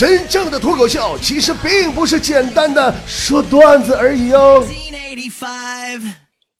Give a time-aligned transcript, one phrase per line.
[0.00, 4.64] 真正的脱口秀其实并不是简单的说段子而已哦。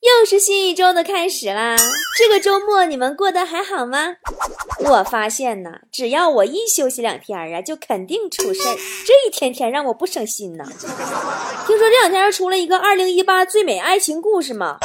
[0.01, 1.75] 又是新一周的开始啦！
[2.15, 4.17] 这个周末你们过得还好吗？
[4.85, 8.75] 我发现呐，只要我一休息两天啊，就肯定出事儿。
[9.07, 10.63] 这一天天让我不省心呐。
[11.65, 14.77] 听说这两天出了一个二零一八最美爱情故事嘛，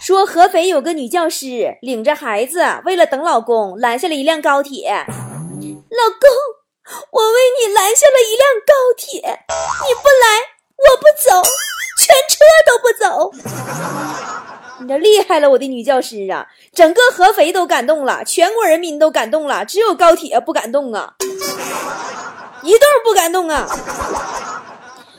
[0.00, 4.88] 说合肥有个女教师领着孩子，为了等老公，拦下了一辆高铁。
[4.88, 6.28] 老公，
[7.10, 10.24] 我为你拦下了一辆高铁，你不来，
[10.76, 11.42] 我不走，
[11.98, 13.32] 全车都不走。
[14.80, 16.46] 你这厉害了，我的女教师啊！
[16.72, 21.14] 整个合肥都感动了，全国人民都感动了，只有高铁不感动啊，
[22.62, 23.66] 一动不感动啊。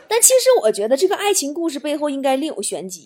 [0.08, 3.04] 但其实我觉得这个爱情故事背后应该另有玄机，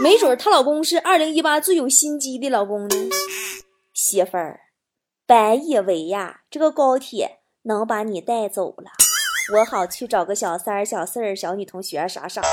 [0.00, 2.96] 没准她老公是二零一八最有心机的老公呢。
[3.94, 4.60] 媳妇儿，
[5.26, 7.37] 本以为呀，这个高铁
[7.68, 8.90] 能把你带走了，
[9.54, 12.48] 我好去找个小三儿、小四儿、小女同学啥啥的。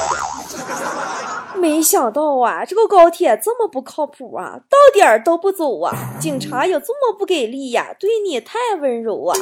[1.58, 5.96] 没想到啊，这个高铁这么不靠谱啊，到点儿都不走啊！
[6.20, 7.96] 警察有这么不给力呀？
[7.98, 9.40] 对你太温柔啊！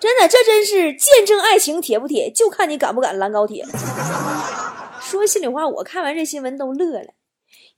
[0.00, 3.66] 真的，这真是见证爱情铁不铁，就看你敢不敢拦高铁。
[4.98, 7.08] 说心里话，我看完这新闻都乐了。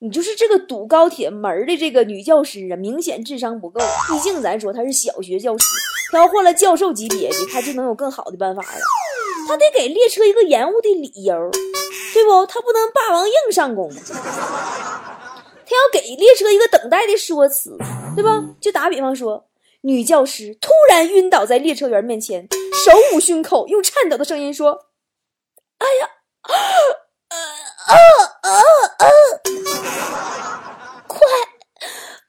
[0.00, 3.80] 你就是这个堵高铁门的这个女教师啊，明显智商不够。
[4.08, 5.64] 毕竟咱说她是小学教师，
[6.10, 8.80] 她要换了教授级别的，他就能有更好的办法了。
[9.46, 11.50] 他得给列车一个延误的理由。
[12.14, 12.46] 对不？
[12.46, 17.76] 他不能霸王硬上弓，他要给列车一个等待的说辞，
[18.16, 18.42] 对吧？
[18.60, 19.46] 就打比方说，
[19.82, 24.86] 女教师突然晕倒在列车员面前，手捂胸口，用颤抖的声音说
[25.78, 26.08] ：“哎呀，
[26.42, 26.56] 啊
[27.86, 27.94] 啊
[28.40, 28.50] 啊
[28.98, 29.06] 啊
[31.06, 31.18] 快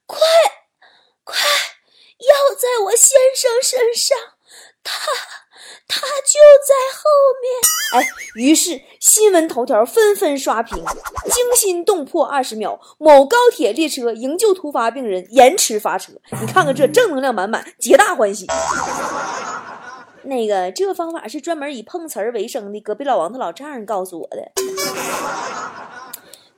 [0.05, 1.39] 快，
[2.19, 4.17] 药在我先生身上，
[4.83, 4.93] 他。”
[5.91, 7.09] 他就在后
[7.41, 7.51] 面，
[7.99, 16.13] 哎，于是新闻头条纷纷刷屏，惊心动魄二十秒，某高铁列车营救突发病人，延迟发车。
[16.39, 18.45] 你看看这正能量满满，皆大欢喜。
[20.23, 24.51] 那个，这个方法是专门以碰瓷儿为生的隔壁老王他老丈人告诉我的。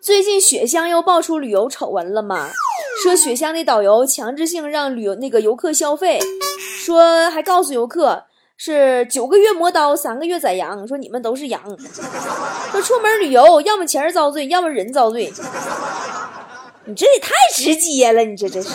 [0.02, 2.52] 最近雪乡又爆出旅游丑闻了吗？
[3.04, 6.20] 说雪乡的导游强制性让旅游那个游客消费，
[6.86, 8.26] 说还告诉游客。
[8.58, 10.88] 是九个月磨刀，三个月宰羊。
[10.88, 11.60] 说你们都是羊。
[12.72, 15.34] 说出门旅游，要么钱遭罪，要么人遭罪。
[16.86, 18.70] 你这也太直接了，你这真是。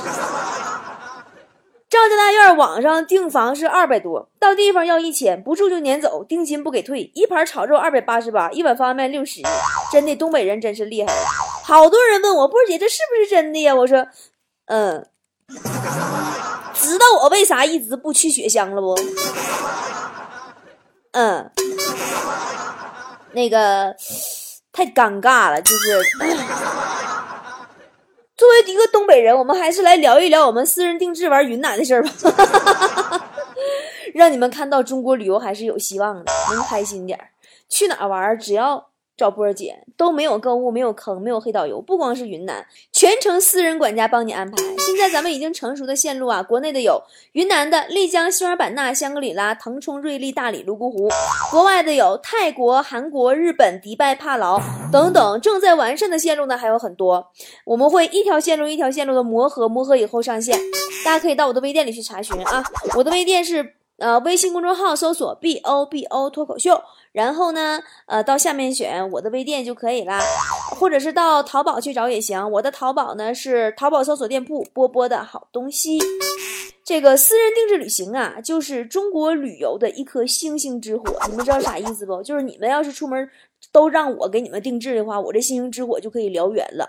[1.88, 7.12] 赵家大院网上订房是二百多，到地方要一千，不住就撵走，定金不给退。
[7.14, 9.40] 一盘炒肉二百八十八，一碗方便面六十。
[9.92, 11.45] 真的，东北人真是厉害了。
[11.66, 13.74] 好多人问我，波姐这是不是真的呀？
[13.74, 14.06] 我说，
[14.66, 15.04] 嗯。
[16.74, 18.96] 知道我为啥一直不去雪乡了不？
[21.10, 21.50] 嗯，
[23.32, 23.92] 那个
[24.70, 26.04] 太尴尬了，就是
[28.36, 32.12] 作为一个东北人，我们还是来聊一聊我们私人定制玩云南的事儿吧，
[34.14, 37.30] 让你们看到中国旅游还是有希望的，能开心点儿，
[37.68, 38.90] 去哪玩只要。
[39.16, 44.56] 找波儿姐都没有购物，没有坑，没有黑导游，不光是云南，全程私人管家帮你安排。
[44.78, 51.08] 现在咱们已经成熟的线路啊，国内的有云南的丽江、西双版纳、香格里拉、腾冲、瑞丽、大理、泸沽湖；
[51.50, 54.60] 国外的有泰国、韩国、日本、迪拜、帕劳
[54.92, 55.40] 等等。
[55.40, 57.32] 正在完善的线路呢还有很多，
[57.64, 60.58] 我们会一条线路一条线路的磨合，磨合以后上线。
[61.04, 62.62] 大家可以到我的微店里去查询啊，
[62.96, 63.74] 我的微店是。
[63.98, 66.78] 呃，微信公众号搜索 “b o b o” 脱口秀，
[67.16, 70.20] 然后呢，呃，到下面选我的微店就可以啦，
[70.78, 72.50] 或者是到淘宝去找也行。
[72.50, 75.98] 我的淘宝呢是淘宝搜索店铺“波波的好东西”。
[76.84, 81.04] 这个私人定制旅行啊，就是中国旅游的一颗星星之火。
[81.30, 82.22] 你们知道啥意思不？
[82.22, 83.26] 就是你们要是出门
[83.72, 86.86] 都让我给你们定制的话，我这星星之火就可以燎原了。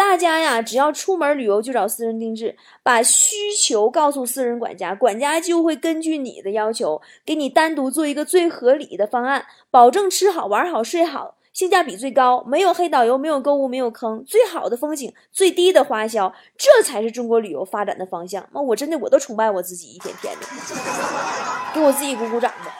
[0.00, 18.48] 大家呀，只要出门旅游就找私人定制，把需求告诉私人管家，管家就会根据你的要求给你单独做一个最合理的方案，保证吃好玩好睡好，性价比最高，没有黑导游，没有购物，没有坑，最好的风景，最低的花销，这才是中国旅游发展的方向。
[18.54, 20.46] 那我真的我都崇拜我自己，一天天的
[21.74, 22.74] 给我自己鼓鼓掌吧。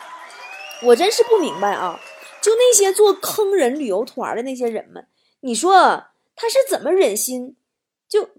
[0.83, 2.01] 我真是不明白啊，
[2.41, 5.07] 就那些做坑人旅游团的那些人们，
[5.41, 6.07] 你说。
[6.41, 7.55] 他是怎么忍心，
[8.09, 8.31] 就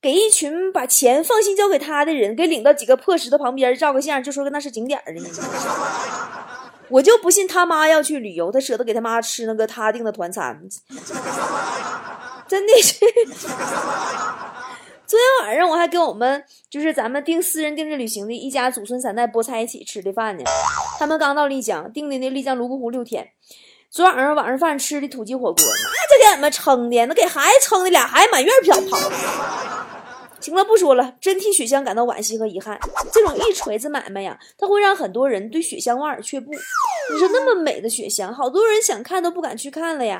[0.00, 5.28] 给一群把钱放心交给他的人，给领到几个破石头旁边照个相，就说那是景点的呢？
[6.88, 10.60] 我就不信他妈要去旅游，他舍得给他妈吃那个他订的团餐，
[12.48, 12.98] 真的是。
[15.06, 20.42] 昨天晚上我还跟我们就是咱们订私人定制旅行的一家祖孙三代菠菜一起吃的饭呢。
[20.98, 23.28] 他们刚到丽江，订的那丽江泸沽湖六天。
[23.90, 28.98] 昨晚上晚上饭吃的土鸡火锅，那就给俺们撑的，那给孩子撑的，俩孩子满院飘跑。
[30.38, 32.78] 行了，不说了，真替雪乡感到惋惜和遗憾。
[33.10, 36.50] 这种一锤子买卖呀，它会让很多人对雪乡望而却步。
[36.52, 40.18] 你说那么美的雪乡，好多人想看都不敢去看了呀。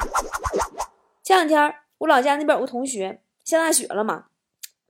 [1.22, 4.24] 前两天我老家那边有个同学下大雪了嘛，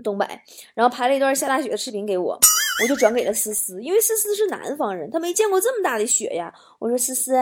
[0.05, 0.27] 东北，
[0.75, 2.39] 然后拍了一段下大雪的视频给我，
[2.83, 6.55] 我就转给了思思，因为思思是南方人，她没见过这么大的雪呀。
[6.79, 7.33] 我说思思，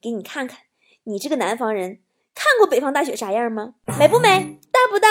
[0.00, 0.58] 给你看看。
[1.04, 1.98] 你这个南方人，
[2.34, 3.74] 看过北方大雪啥样吗？
[3.98, 4.58] 美不美？
[4.70, 5.08] 大不大？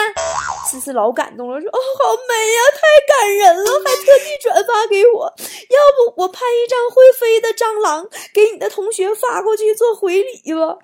[0.66, 2.80] 思思老感动了，说：“哦，好美呀，太
[3.14, 5.24] 感人了，还特地转发给我。
[5.26, 10.78] 要不我拍一张会飞的蟑螂给你的同学发过去做回礼吧？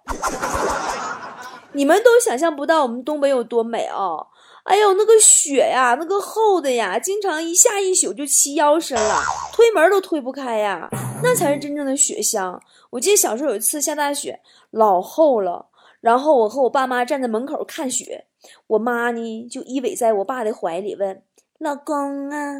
[1.72, 4.26] 你们都想象不到我们东北有多美啊！
[4.68, 9.22] 哎呦，那个雪呀，那个厚的呀，经常一下一宿就齐腰深了，
[9.52, 10.88] 推门都推不开呀，
[11.22, 12.60] 那才是真正的雪乡。
[12.90, 15.68] 我记得小时候有一次下大雪。”老厚了，
[16.02, 18.26] 然后我和我爸妈站在门口看雪，
[18.66, 21.22] 我妈呢就依偎在我爸的怀里问
[21.58, 22.52] ：“老公啊，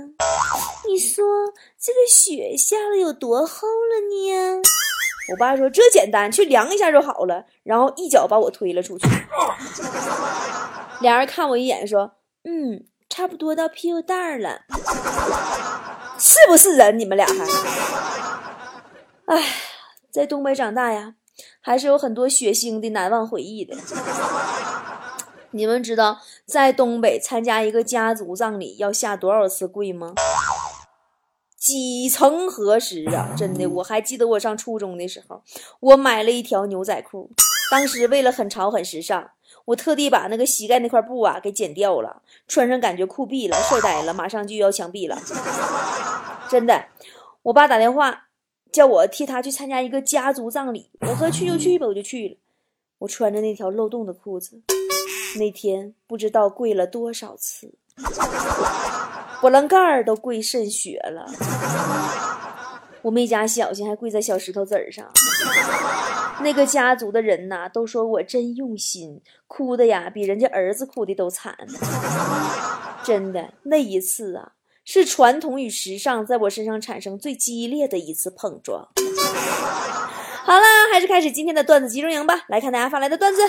[0.88, 1.26] 你说
[1.78, 4.62] 这个雪下了有多厚了呢？”
[5.30, 9.06] 我爸说：“这简单，去量一下就好了。”然后一脚把我推了出去。
[11.00, 12.12] 俩人看我一眼说
[12.44, 14.62] ：“嗯，差不多到屁股蛋儿了，
[16.18, 16.98] 是不是人？
[16.98, 17.44] 你们俩还……
[19.26, 19.44] 哎，
[20.10, 21.14] 在东北长大呀。”
[21.60, 23.76] 还是有很多血腥的难忘回忆的。
[25.52, 30.14] 你们知道在东北参加一个家族葬礼要下多少次跪吗？
[31.56, 33.34] 几层合十啊！
[33.36, 35.42] 真的，我还记得我上初中的时候，
[35.78, 37.30] 我买了一条牛仔裤，
[37.70, 39.30] 当时为了很潮很时尚，
[39.68, 45.18] 我特地把那个膝盖那块布啊给剪掉了，穿上感觉酷毙了，帅呆了，马上就要枪毙了。
[46.48, 46.86] 真的，
[47.42, 48.24] 我爸打电话。
[48.70, 52.36] 叫我替他去参加一个家族葬礼，我说去就去吧，我就去了。
[52.98, 54.60] 我穿着那条漏洞的裤子，
[55.38, 57.72] 那天不知道跪了多少次，
[59.40, 61.26] 波棱盖儿都跪渗血了。
[63.02, 65.06] 我没加小心，还跪在小石头子儿上。
[66.42, 71.56] 那个家族的人呐，都说我真用心，哭的呀比人家儿子哭的都惨。
[73.02, 74.52] 真的，那一次啊。
[74.90, 78.88] 是传统与时尚在我身上产生最激烈的一次碰撞。
[80.44, 82.44] 好了，还是开始今天的段子集中营吧。
[82.48, 83.42] 来看大家发来的段子。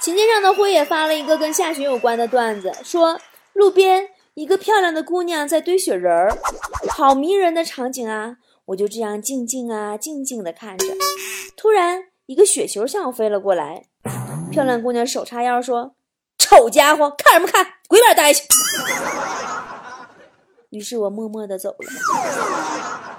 [0.00, 3.20] 琴键上的辉也发了一个跟下雪有关的段子，说
[3.52, 6.30] 路边一个漂亮的姑娘在堆雪人儿，
[6.90, 8.36] 好迷人的场景啊！
[8.66, 10.86] 我就这样静静啊静静的看着，
[11.56, 13.86] 突然一个雪球向我飞了过来，
[14.50, 15.94] 漂亮姑娘手叉腰说。
[16.36, 17.66] 丑家伙，看什么看？
[17.88, 18.46] 滚一边待去！
[20.68, 21.78] 于是我默默的走了。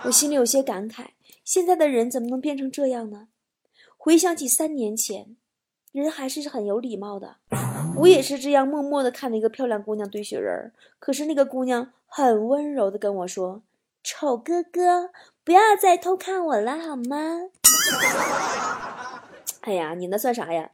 [0.04, 1.08] 我心里有些感慨：
[1.44, 3.30] 现在的人怎么能变成这样呢？
[3.98, 5.36] 回想起三年前，
[5.92, 7.38] 人还是很有礼貌的。
[7.96, 13.62] 我也是这样默默的看着一个漂亮姑娘堆雪人儿，可是那个姑娘很温柔的跟我说
[14.04, 15.10] ：“丑哥哥，
[15.44, 17.50] 不要再偷看我了，好吗？”
[19.62, 20.70] 哎呀，你那算啥呀？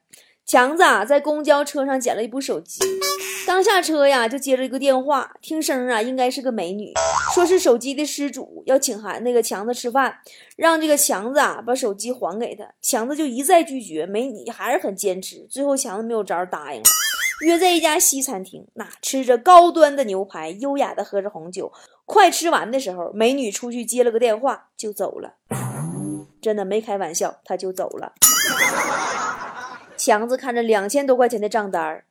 [0.45, 2.79] 强子啊，在公交车上捡了一部手机，
[3.47, 6.93] 刚下车呀，就接了一个电话，听声啊，应该是个美女，
[7.33, 10.17] 说是手机的失主，要请孩那个强子吃饭，
[10.57, 12.65] 让这个强子啊把手机还给他。
[12.81, 16.85] 强子就一再拒绝，美女还是很坚持，最后强子没有招答应了，
[17.45, 21.71] 约在一家西餐厅，那吃着高端的牛排，优雅的喝着红酒，
[22.05, 25.35] 快吃完的时候，美女出去接了个电话就走了，
[26.41, 28.13] 真的没开玩笑，她就走了。
[30.05, 32.03] 强子看着两千多块钱的账单儿，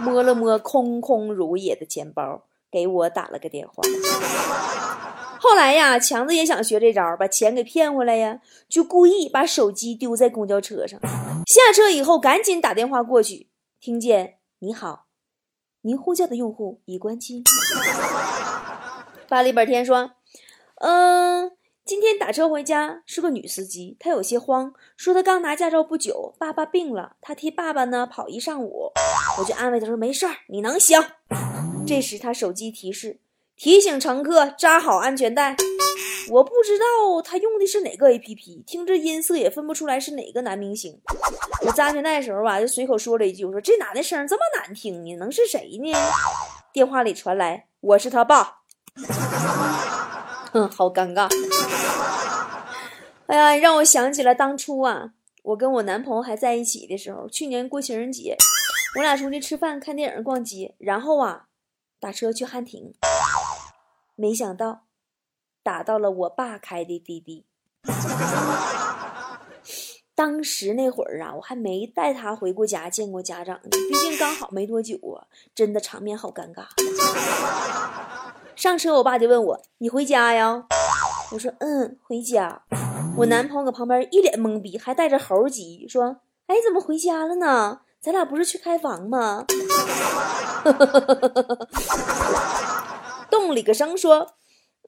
[0.00, 3.74] 摸了摸空空如也的钱包，给我打了个电话。
[5.38, 10.98] 后来呀，强子也想学这招，把钱给骗回来呀，就故意把手机丢在公交车上。
[11.46, 13.46] 下车以后，赶紧打电话过去，
[13.78, 15.04] 听见“你好，
[15.82, 17.44] 您呼叫的用户已关机。”
[19.28, 20.10] 发了一本天说
[20.82, 21.52] ：“嗯。”
[21.88, 28.92] 今天打车回家是个女司机，她有些慌，说她刚拿驾照不久，爸爸病了，她替爸爸呢跑一上午。
[29.38, 31.02] 我就安慰她说没事儿，你能行。
[31.86, 33.20] 这时她手机提示
[33.56, 35.56] 提醒乘客扎好安全带。
[36.30, 36.84] 我不知道
[37.24, 41.00] 她用的是哪个 APP，听着音色也分不出来是哪个男明星。
[41.64, 45.90] 我扎安全带的时候吧，就随口说了一句，我说这男的声这么难听呢，能是谁呢？
[46.70, 48.58] 电话里传来我是他爸。
[50.52, 51.28] 嗯，好尴尬。
[53.26, 55.12] 哎呀，让我想起了当初啊，
[55.42, 58.36] 我跟我男朋友还在一起的时候，去年过情人节，
[58.96, 61.48] 我俩出去吃饭、看电影、逛街，然后啊，
[62.00, 62.94] 打车去汉庭。
[64.16, 64.86] 没想到
[65.62, 67.44] 打到了我爸开的滴滴。
[70.14, 76.64] 当时那会儿啊，我还没带他回过家见过家长呢，毕竟刚好没多久啊，真的场面好尴尬。
[78.58, 80.64] 上车，我爸就问我：“你回家呀？”
[81.30, 82.62] 我说：“嗯，回家。”
[83.18, 86.16] 我男朋友搁旁边一脸懵逼，还带着猴急，说
[86.48, 87.82] ：“哎，怎么回家了呢？
[88.00, 89.44] 咱俩不是去开房吗？”
[93.30, 94.26] 动里个声说：“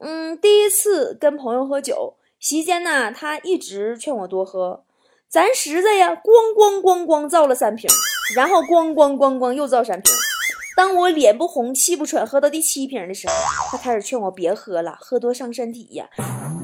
[0.01, 4.83] 嗯，第一次跟朋友喝酒，席间呢，他一直劝我多喝。”
[5.31, 7.89] 咱实在呀，咣咣咣咣造了三瓶，
[8.35, 10.13] 然后咣咣咣咣又造三瓶。
[10.75, 13.33] 当我脸不红气不喘喝到第七瓶的时候，
[13.71, 16.09] 他开始劝我别喝了，喝多伤身体呀。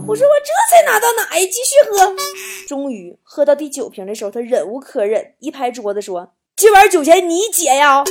[0.08, 2.16] 我说我这才哪到哪呀，继续喝。
[2.68, 8.04] 终于喝到第九瓶的时候，他忍无可忍，一拍桌子说：“今晚酒钱你结呀。”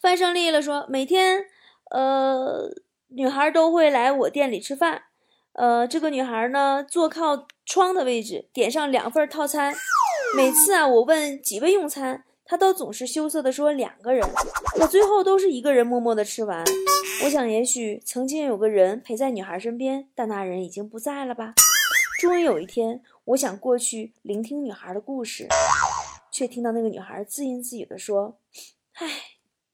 [0.00, 1.44] 范胜利了说：“每天，
[1.90, 2.70] 呃，
[3.08, 5.02] 女孩都会来我店里吃饭。”
[5.54, 9.74] 呃，这个女孩呢，坐靠窗的位置，点上两份套餐。
[10.36, 14.26] 每次啊，我问几位用餐，他都总是羞涩的说两个人。
[14.74, 16.64] 可最后都是一个人默默的吃完。
[17.24, 21.52] 我想，也许曾经有个人陪在女孩身边，但那人已经不在了吧。
[22.20, 25.46] 终于有一天，我想过去聆听女孩的故事，
[26.32, 28.38] 却听到那个女孩自言自语的说
[28.98, 29.06] ：“唉，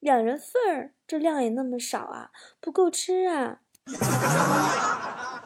[0.00, 3.60] 两人份儿，这量也那么少啊，不够吃啊。”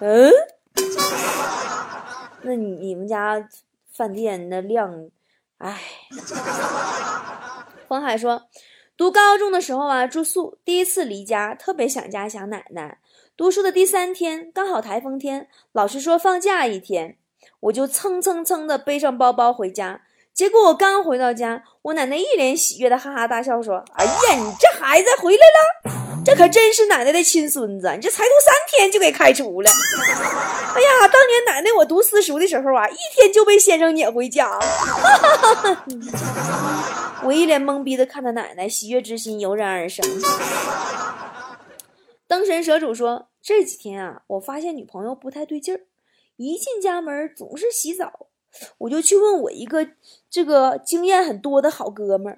[0.01, 0.33] 嗯，
[2.43, 3.49] 那你你们家
[3.93, 5.11] 饭店那量，
[5.59, 5.79] 哎。
[7.89, 8.43] 冯海说，
[8.97, 12.99] 读高中的时候啊，住宿，第一次离家，特别想家想奶奶。
[13.37, 17.17] 读书的第三天，刚好台风天，老师说放假一天，
[17.61, 20.03] 我就蹭蹭蹭的背上包包回家。
[20.35, 25.99] 结果我刚回到家，我奶奶一脸喜悦的哈哈大笑说：“哎呀，你这孩子回来了。”
[26.29, 29.71] 这可真是奶奶的亲孙子，你这才读三天就给开除了。
[29.71, 35.87] 哎呀，当年奶奶我读私塾的时候啊，一天就被先生撵回家了。
[37.25, 40.05] 我一脸懵逼的看着奶奶，喜悦之心油然而生。
[42.27, 45.81] 灯神蛇主说：“这几天啊，我发现女朋友不太对劲儿，
[46.37, 48.27] 一进家门总是洗澡。”
[48.79, 49.87] 我就去问我一个
[50.31, 52.37] 这个经验很多的好哥们儿，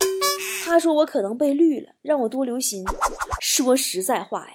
[0.65, 2.85] 他说我可能被绿了，让我多留心。
[3.41, 4.55] 说实在话呀，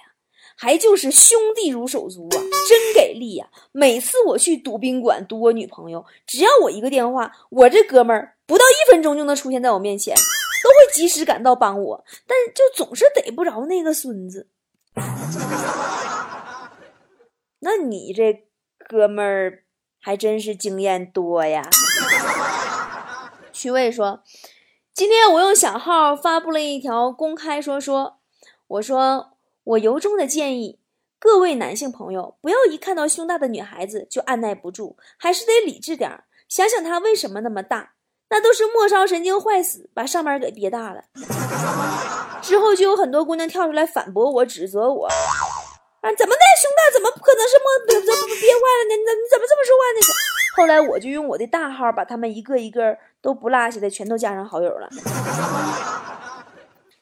[0.56, 3.48] 还就是兄弟如手足啊，真给力呀！
[3.72, 14.48] 每次我去赌宾馆赌我女朋友，只要我一个电话，我这哥们儿不到一分钟就能出现在我面前，都会及时赶到帮我，但就总是逮不着那个孙子。
[17.60, 18.46] 那你这
[18.88, 19.65] 哥们儿？
[20.06, 21.68] 还真是经验多呀。
[23.50, 24.22] 徐渭说
[24.94, 28.18] ：“今天我用小号发布了一条公开说说，
[28.68, 29.32] 我说
[29.64, 30.78] 我由衷的建议
[31.18, 37.94] 各位男性朋友，不要一看到胸大的女孩子就按耐不住，还是得理智点想想她为什么那么大，
[38.30, 41.02] 那都是末梢神经坏死，把上面给憋大了。
[42.40, 45.08] 之后就有很多姑娘跳出来反驳我，指责我。”
[46.02, 48.96] 啊怎么的，胸大怎么不可能是么憋坏了呢？
[48.96, 50.00] 你怎你怎么这么说话呢？
[50.56, 54.88] 后来我就用我的大号把他们一个一个都不落下的全都加上好友了。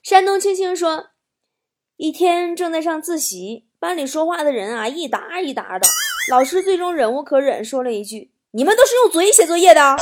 [0.03, 1.07] 山东青青说，
[1.97, 5.87] 一天正在上自习，班里说话的人啊一沓一沓的，
[6.31, 9.97] 老师最终忍无可忍，说了一句：“你们都是用嘴写作业的啊？”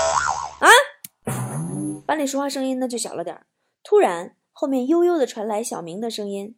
[2.06, 3.42] 班里说话声音呢就小了点
[3.84, 6.56] 突然后面悠悠的传来小明的声音。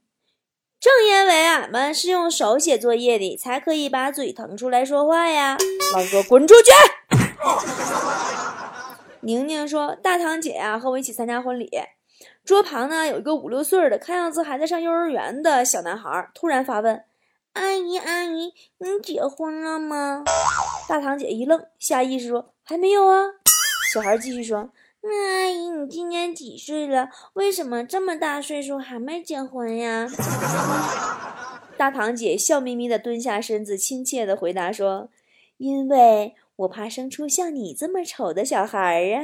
[0.84, 5.56] 正因为俺们是用手写作业的，才可以把嘴腾出来说话呀。
[5.94, 6.70] 老师说：“滚出去！”
[9.22, 11.70] 宁宁说：“大堂姐呀，和我一起参加婚礼，
[12.44, 17.02] 桌旁呢有一个五六岁的，看样子还在上幼儿园的小男孩，突然发问
[17.54, 20.22] ：‘阿姨，阿姨，你结婚了吗？’
[20.86, 23.22] 大堂姐一愣，下意识说：‘还没有啊。’
[23.90, 24.68] 小孩继续说。”
[25.06, 27.10] 那阿姨，你今年几岁了？
[27.34, 30.08] 为什么这么大岁数还没结婚呀？
[31.76, 35.10] 大堂姐笑眯眯的蹲下身子，亲切的回答说
[35.58, 39.20] ：“因为我怕生出像你这么丑的小孩儿呀。”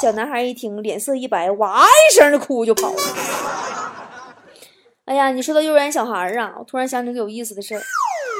[0.00, 2.96] 小男孩一听，脸色一白，哇一声的哭就跑了。
[5.04, 7.82] 哎呀，你说到幼儿园小孩儿啊，我突然想起个有意思的事儿。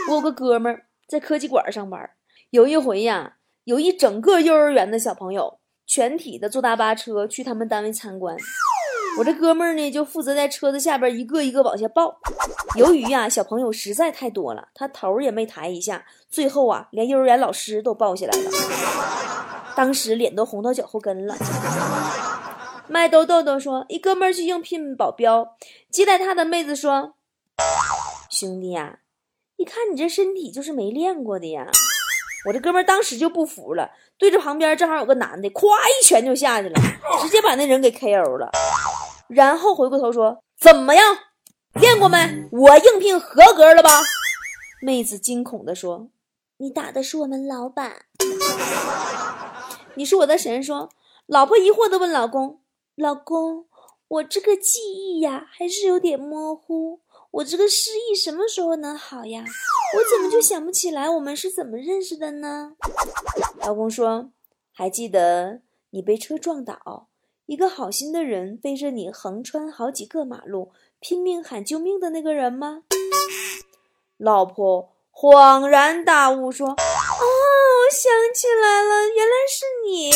[0.08, 2.08] 我有个哥们儿在科技馆上班，
[2.48, 5.58] 有一回呀，有一整个幼儿园的小朋友。
[5.92, 8.34] 全体的坐大巴车去他们单位参观，
[9.18, 12.18] 我这哥们儿呢就负责在车子下边一个一个往下抱。
[12.76, 18.50] 由于呀小朋友实在太多了，他头也没抬一下，最后啊连幼儿园老师都抱下来了。
[19.76, 21.36] 当时脸都红到脚后跟了。
[22.88, 25.46] 麦兜豆豆说，一哥们儿去应聘保镖，
[25.90, 27.16] 接待他的妹子说
[28.32, 29.00] ：“兄弟呀，
[29.56, 31.66] 一看你这身体就是没练过的呀。”
[32.46, 36.80] 我这哥们儿当时就不服了，对着旁边正好有个男的，咵一拳就下去了，
[37.22, 38.50] 直接把那人给 KO 了。
[39.28, 41.16] 然后回过头说：“怎么样，
[41.74, 42.18] 练过没？
[42.50, 43.90] 我应聘合格了吧？”
[44.82, 46.08] 妹子惊恐地说
[46.58, 48.06] ：“你打的是我们老板。
[49.94, 50.90] ”你是我的神，说。
[51.26, 52.60] 老婆疑惑地问老公
[52.96, 53.66] ：“老公，
[54.08, 57.00] 我这个记忆呀，还是有点模糊。
[57.32, 59.42] 我这个失忆什么时候能好呀？
[59.96, 62.74] 我怎么就想不起来我们是怎么认识的呢？”
[63.60, 64.30] 老公说
[64.70, 67.08] ：“还记得你被车撞倒，
[67.46, 72.82] 一个好心的人背着你横穿好几个马路，拼命喊救命的那个人吗？”
[74.18, 80.10] 老婆恍然大悟说：“哦，我想起来了，原来是你。”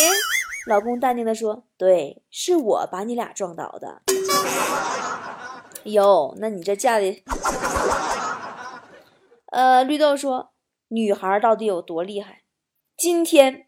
[0.68, 4.02] 老公淡定地说：“对，是我把你俩撞倒的。”
[5.86, 7.22] 哟，那你这嫁的……
[9.52, 10.52] 呃，绿豆说
[10.88, 12.42] ：“女孩到底有多厉害？”
[12.98, 13.66] 今天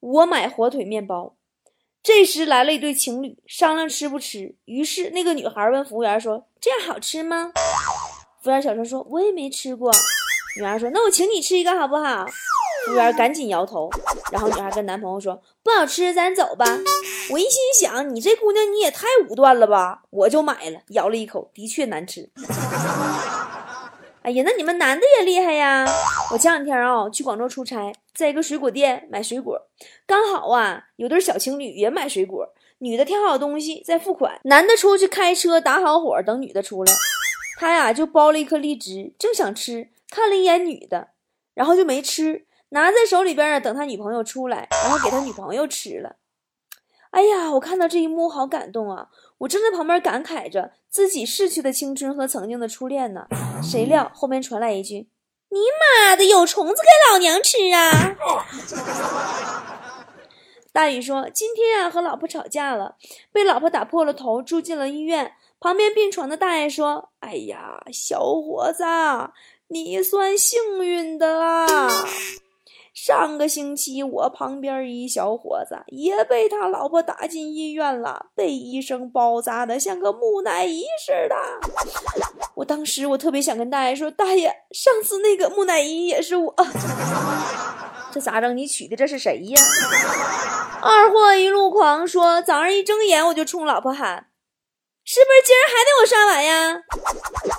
[0.00, 1.36] 我买火腿面包，
[2.02, 4.56] 这时来了一对情侣，商量吃不吃。
[4.66, 7.52] 于是那个女孩问服务员说：“这样好吃吗？”
[8.42, 9.90] 服务员小声说：“我也没吃过。”
[10.58, 12.26] 女孩说：“那我请你吃一个好不好？”
[12.86, 13.88] 服务员赶紧摇头，
[14.30, 16.66] 然后女孩跟男朋友说：“不好吃，咱走吧。”
[17.30, 22.30] 我一心想，你这姑娘你也太武断了吧，我就买了，咬了一口，的确难吃。
[24.22, 25.86] 哎呀，那你们男的也厉害呀！
[26.32, 29.60] 我前两天啊去广州出差，在一个水果店买水果，
[30.06, 32.46] 刚好啊有对小情侣也买水果，
[32.78, 36.92] 女的挑好东西在付款，男的出去开车打好火等女的出来，
[37.58, 41.08] 他呀就剥了一颗荔枝，正想吃，看了一眼女的，
[41.54, 42.46] 然后就没吃。
[42.74, 46.16] 拿在手里边啊，等他女朋友出来，然后给他女朋友吃了。
[47.10, 49.06] 哎呀，我看到这一幕好感动啊！
[49.38, 53.28] 我正在旁边感慨着自己逝去的青春和曾经的初恋呢。
[53.62, 55.08] 谁料后面传来一句
[55.50, 55.60] ：“你
[56.08, 58.16] 妈的，有虫子给老娘吃啊！”
[60.72, 62.96] 大宇说：“今天啊和老婆吵架了，
[63.30, 65.34] 被老婆打破了头，住进了医院。
[65.60, 68.82] 旁边病床的大爷说：‘哎呀，小伙子，
[69.68, 71.68] 你算幸运的啦。’”
[72.94, 81.34] 上个星期，我旁边一小伙子也被他老婆打进医院了，被医生包扎的像个木乃伊似的。
[82.54, 86.54] 我当时我特别想跟大爷说：“大爷，上次那个木乃伊也是我。
[88.14, 88.56] ”这咋整？
[88.56, 89.60] 你娶的这是谁呀？
[90.80, 94.28] 二货一路狂说：“早上一睁眼我就冲老婆喊，
[95.04, 96.84] 是不是今儿还得我刷碗呀？”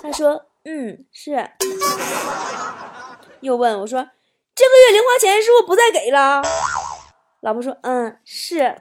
[0.02, 1.50] 他说：“嗯，是。”
[3.42, 4.08] 又问我说。
[4.56, 6.42] 这个月零花钱是不是不再给了？
[7.42, 8.74] 老婆说：“嗯，是。”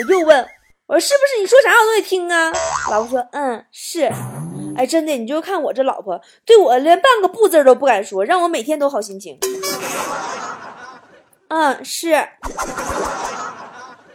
[0.00, 0.48] 我又问
[0.88, 2.50] ：“我说是不是你说啥我都得听啊？”
[2.90, 4.10] 老婆说：“嗯，是。”
[4.74, 9.38] 哎，真的，你就看我这老婆，对我连半个不字都不敢说，让我每天都好心情。
[11.48, 12.26] 嗯，是。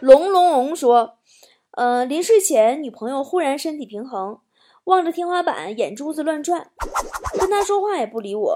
[0.00, 1.18] 龙龙龙说
[1.78, 4.40] ：“呃，临睡前，女朋友忽然身体平衡，
[4.84, 6.72] 望着天花板，眼珠子乱转，
[7.38, 8.54] 跟他说话也不理我。”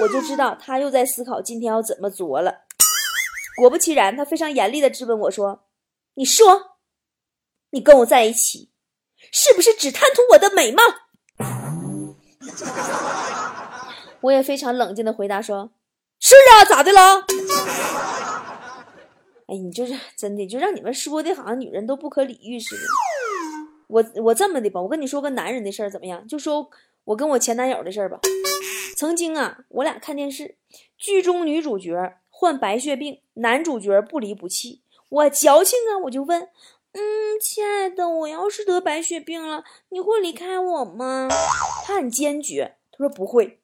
[0.00, 2.62] 我就知道他又在思考今天要怎么作了。
[3.56, 5.64] 果不其然，他非常严厉地质问我说
[6.14, 6.78] ：“你说，
[7.70, 8.70] 你跟我在一起，
[9.30, 10.82] 是不是只贪图我的美貌？”
[14.22, 15.70] 我也非常冷静地回答说
[16.18, 17.24] ：“是啊，咋的了？”
[19.46, 22.82] 哎，你就是真的，就让你们说的好像女人都不可理喻似的。
[23.86, 26.26] 我我这么的吧，我跟你说个男人的事儿怎么样？
[26.26, 26.68] 就说
[27.04, 28.18] 我跟我前男友的事儿吧。
[28.96, 30.56] 曾经啊，我俩看电视，
[30.96, 34.82] 剧中女主角患白血病，男主角不离不弃。
[35.08, 36.48] 我矫情啊，我就问，
[36.92, 37.00] 嗯，
[37.40, 41.28] 亲爱的，我要是得白血病了，你会离开我吗？
[41.84, 43.60] 他很坚决，他说不会。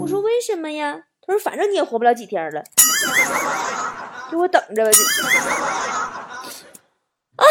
[0.00, 1.04] 我说为什么呀？
[1.26, 2.62] 他说反正你也活不了几天了，
[4.30, 4.90] 给我等着吧。
[7.36, 7.44] 啊！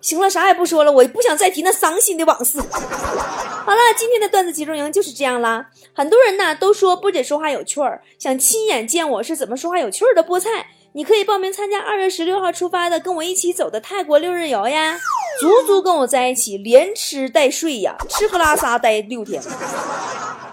[0.00, 2.58] 行了，啥也不说了，我不想再提那伤心的往事。
[2.70, 5.66] 好了，今天的段子集中营就是这样啦。
[5.94, 14.98] 很多人呢都说波姐说话有趣儿，想亲眼见我是怎么说话有趣儿的菠菜，你可以报名参加二月十六号出发的跟我一起走的泰国六日游呀，
[15.40, 19.42] 足足跟我在一起连吃带睡呀，吃喝拉撒待六天，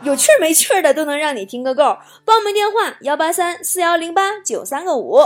[0.04, 1.98] 有趣儿没趣儿的都能让你听个够。
[2.26, 5.22] 报名电话：幺八三四幺零八九三个五。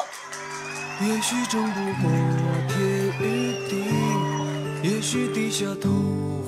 [1.01, 1.79] 也许争不
[5.13, 5.89] 也许低下头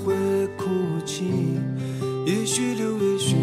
[0.05, 0.15] 会
[0.55, 0.69] 哭
[1.05, 1.25] 泣
[2.25, 3.35] 也许六月雪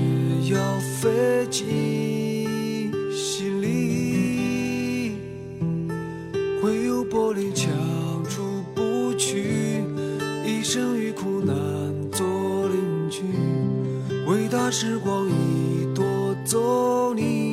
[0.51, 0.59] 要
[0.99, 5.19] 飞进心里
[6.63, 7.69] 会有玻璃墙
[8.31, 9.85] 出不去
[10.43, 11.55] 一生与苦难
[12.11, 12.27] 做
[12.69, 13.21] 邻居。
[14.27, 17.50] 伟大时光已夺走你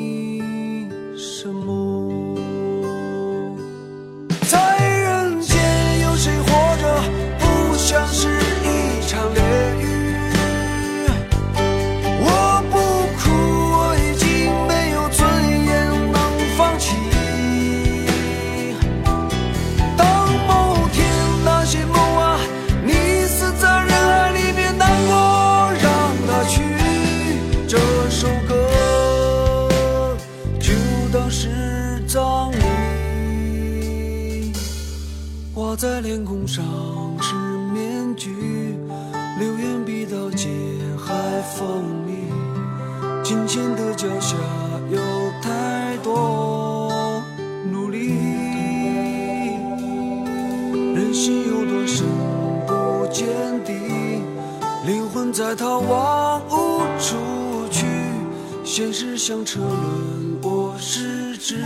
[36.17, 36.65] 天空上
[37.21, 37.35] 是
[37.71, 38.75] 面具，
[39.37, 40.49] 流言逼到街
[40.97, 42.33] 海风里，
[43.23, 44.35] 金钱的脚下
[44.89, 44.99] 有
[45.43, 47.21] 太多
[47.71, 48.15] 努力。
[50.95, 52.07] 人心有多深
[52.65, 53.27] 不见
[53.63, 53.73] 底，
[54.87, 57.15] 灵魂在逃亡无处
[57.69, 57.85] 去。
[58.63, 61.57] 现实像车轮，我是只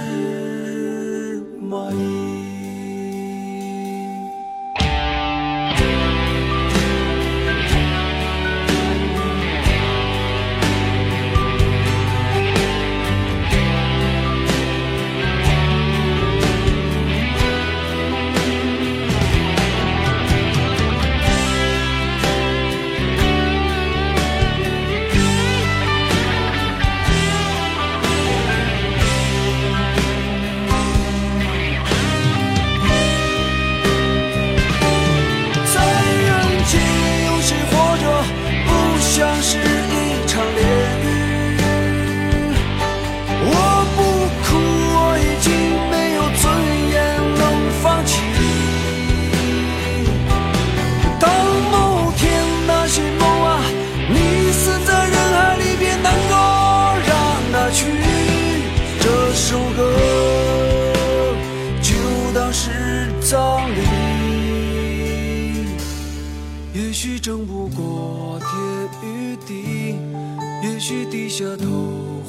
[71.21, 71.65] 低下头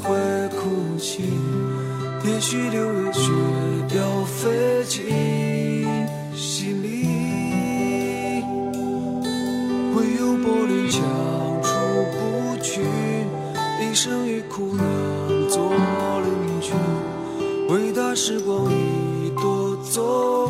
[0.02, 0.11] 会
[0.50, 1.22] 哭泣，
[2.26, 3.31] 也许六月雪
[3.96, 5.07] 要飞进
[6.37, 7.07] 心里，
[9.96, 11.00] 唯有柏林墙
[11.62, 11.70] 出
[12.12, 12.83] 不去，
[13.81, 14.85] 一生与苦难
[15.48, 15.72] 做
[16.20, 16.74] 邻居，
[17.72, 20.41] 伟大时光已夺走